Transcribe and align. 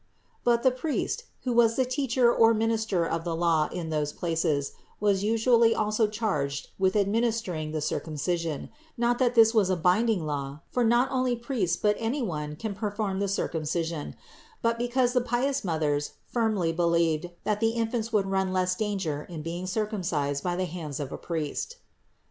But 0.43 0.63
the 0.63 0.71
priest, 0.71 1.25
who 1.43 1.53
was 1.53 1.75
the 1.75 1.85
teacher 1.85 2.33
or 2.33 2.55
minister 2.55 3.05
of 3.05 3.23
the 3.23 3.35
law 3.35 3.69
in 3.71 3.91
those 3.91 4.11
places, 4.11 4.71
was 4.99 5.23
usually 5.23 5.75
also 5.75 6.07
charged 6.07 6.69
with 6.79 6.95
administering 6.95 7.71
the 7.71 7.81
circumcision; 7.81 8.71
not 8.97 9.19
that 9.19 9.35
this 9.35 9.53
was 9.53 9.69
a 9.69 9.75
binding 9.75 10.25
law, 10.25 10.61
for 10.71 10.83
not 10.83 11.11
only 11.11 11.35
priests 11.35 11.77
but 11.77 11.95
any 11.99 12.23
one 12.23 12.55
could 12.55 12.75
perform 12.77 13.19
the 13.19 13.27
circumcision; 13.27 14.15
but 14.63 14.79
because 14.79 15.13
the 15.13 15.21
pious 15.21 15.63
mothers 15.63 16.13
firmly 16.25 16.71
believed 16.71 17.29
that 17.43 17.59
the 17.59 17.73
infants 17.77 18.11
would 18.11 18.25
run 18.25 18.51
less 18.51 18.73
danger 18.73 19.27
in 19.29 19.43
being 19.43 19.67
circumcised 19.67 20.43
by 20.43 20.55
the 20.55 20.65
hands 20.65 20.99
of 20.99 21.11
a 21.11 21.17
priest. 21.19 21.75